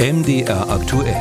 [0.00, 1.16] MDR aktuell.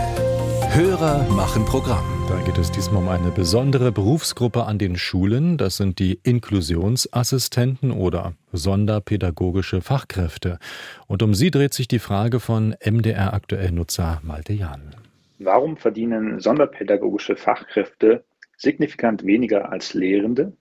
[0.69, 2.05] Hörer machen Programm.
[2.29, 5.57] Da geht es diesmal um eine besondere Berufsgruppe an den Schulen.
[5.57, 10.59] Das sind die Inklusionsassistenten oder sonderpädagogische Fachkräfte.
[11.07, 14.95] Und um sie dreht sich die Frage von MDR aktuell Nutzer Malte Jahn.
[15.39, 18.25] Warum verdienen sonderpädagogische Fachkräfte
[18.57, 20.55] signifikant weniger als Lehrende,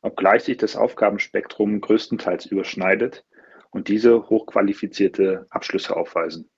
[0.00, 3.26] obgleich sich das Aufgabenspektrum größtenteils überschneidet
[3.68, 6.48] und diese hochqualifizierte Abschlüsse aufweisen?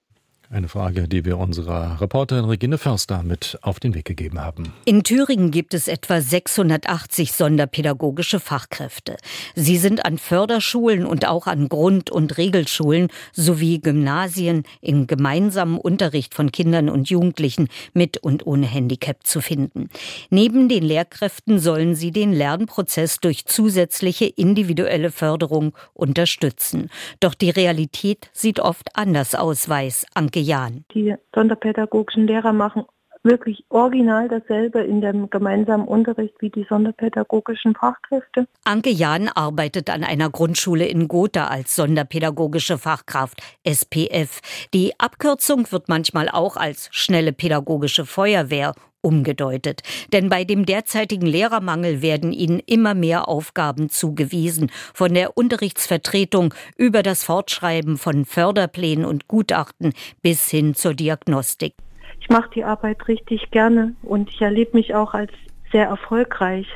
[0.53, 4.73] Eine Frage, die wir unserer Reporterin Regine Förster mit auf den Weg gegeben haben.
[4.85, 9.17] In Thüringen gibt es etwa 680 sonderpädagogische Fachkräfte.
[9.55, 16.35] Sie sind an Förderschulen und auch an Grund- und Regelschulen sowie Gymnasien im gemeinsamen Unterricht
[16.35, 19.89] von Kindern und Jugendlichen mit und ohne Handicap zu finden.
[20.31, 26.91] Neben den Lehrkräften sollen sie den Lernprozess durch zusätzliche individuelle Förderung unterstützen.
[27.21, 30.85] Doch die Realität sieht oft anders aus, weiß Anke Jahren.
[30.95, 32.85] Die sonderpädagogischen Lehrer machen
[33.23, 38.47] wirklich original dasselbe in dem gemeinsamen Unterricht wie die sonderpädagogischen Fachkräfte.
[38.65, 44.41] Anke Jahn arbeitet an einer Grundschule in Gotha als sonderpädagogische Fachkraft SPF.
[44.73, 49.83] Die Abkürzung wird manchmal auch als schnelle pädagogische Feuerwehr umgedeutet.
[50.13, 57.03] Denn bei dem derzeitigen Lehrermangel werden ihnen immer mehr Aufgaben zugewiesen, von der Unterrichtsvertretung über
[57.03, 59.93] das Fortschreiben von Förderplänen und Gutachten
[60.23, 61.75] bis hin zur Diagnostik.
[62.21, 65.33] Ich mache die Arbeit richtig gerne und ich erlebe mich auch als
[65.73, 66.67] sehr erfolgreich.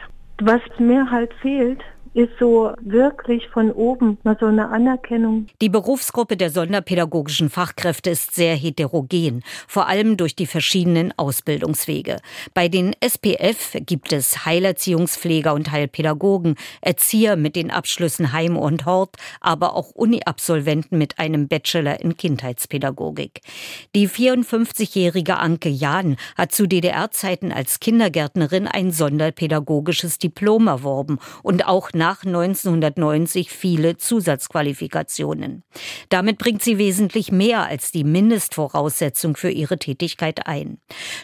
[0.41, 1.81] Was mir halt fehlt,
[2.15, 5.48] ist so wirklich von oben mal so eine Anerkennung.
[5.61, 12.19] Die Berufsgruppe der sonderpädagogischen Fachkräfte ist sehr heterogen, vor allem durch die verschiedenen Ausbildungswege.
[12.55, 19.17] Bei den SPF gibt es Heilerziehungspfleger und Heilpädagogen, Erzieher mit den Abschlüssen Heim und Hort,
[19.41, 23.41] aber auch Uni-Absolventen mit einem Bachelor in Kindheitspädagogik.
[23.97, 31.91] Die 54-jährige Anke Jahn hat zu DDR-Zeiten als Kindergärtnerin ein sonderpädagogisches Diplom erworben und auch
[31.93, 35.62] nach nach 1990 viele Zusatzqualifikationen.
[36.10, 40.76] Damit bringt sie wesentlich mehr als die Mindestvoraussetzung für ihre Tätigkeit ein.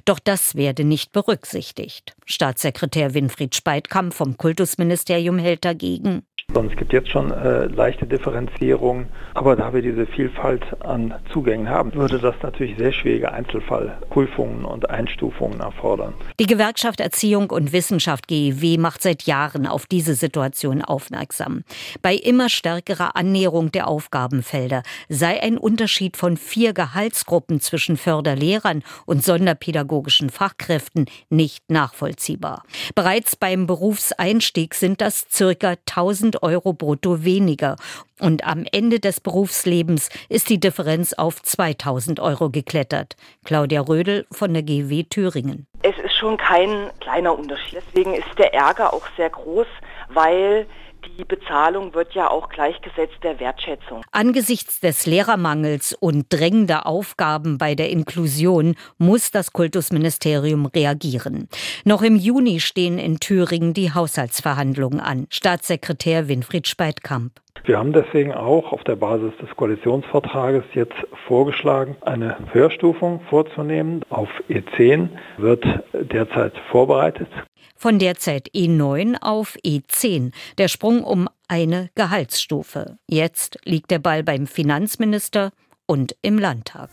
[0.06, 2.16] Doch das werde nicht berücksichtigt.
[2.24, 6.22] Staatssekretär Winfried Speitkamp vom Kultusministerium hält dagegen.
[6.52, 11.94] Es gibt jetzt schon äh, leichte Differenzierungen, aber da wir diese Vielfalt an Zugängen haben,
[11.94, 16.12] würde das natürlich sehr schwierige Einzelfallprüfungen und Einstufungen erfordern.
[16.40, 21.62] Die Gewerkschaft Erziehung und Wissenschaft GEW macht seit Jahren auf diese Situation aufmerksam.
[22.02, 29.22] Bei immer stärkerer Annäherung der Aufgabenfelder sei ein Unterschied von vier Gehaltsgruppen zwischen Förderlehrern und
[29.22, 32.64] sonderpädagogischen Fachkräften nicht nachvollziehbar.
[32.96, 37.76] Bereits beim Berufseinstieg sind das circa 1000 Euro brutto weniger.
[38.20, 43.16] Und am Ende des Berufslebens ist die Differenz auf 2000 Euro geklettert.
[43.44, 45.66] Claudia Rödel von der GW Thüringen.
[45.82, 47.82] Es ist schon kein kleiner Unterschied.
[47.86, 49.66] Deswegen ist der Ärger auch sehr groß,
[50.08, 50.66] weil
[51.18, 54.02] die Bezahlung wird ja auch gleichgesetzt der Wertschätzung.
[54.12, 61.48] Angesichts des Lehrermangels und drängender Aufgaben bei der Inklusion muss das Kultusministerium reagieren.
[61.84, 65.26] Noch im Juni stehen in Thüringen die Haushaltsverhandlungen an.
[65.30, 67.32] Staatssekretär Winfried Speitkamp.
[67.64, 70.94] Wir haben deswegen auch auf der Basis des Koalitionsvertrages jetzt
[71.26, 74.02] vorgeschlagen, eine Höherstufung vorzunehmen.
[74.08, 77.28] Auf E10 wird derzeit vorbereitet.
[77.80, 80.32] Von derzeit E9 auf E10.
[80.58, 82.98] Der Sprung um eine Gehaltsstufe.
[83.08, 85.50] Jetzt liegt der Ball beim Finanzminister
[85.86, 86.90] und im Landtag.